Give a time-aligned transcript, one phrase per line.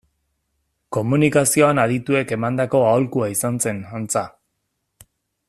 [0.95, 4.27] Komunikazioan adituek emandako aholkua izan zen, antza.